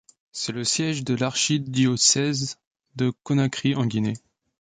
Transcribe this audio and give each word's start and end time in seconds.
C'est 0.31 0.51
le 0.51 0.63
siège 0.63 1.03
de 1.03 1.13
l'archidiocèse 1.13 2.57
de 2.95 3.13
Conakry, 3.21 3.75
en 3.75 3.85
Guinée. 3.85 4.15